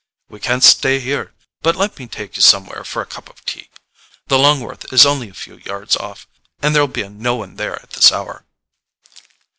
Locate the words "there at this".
7.55-8.11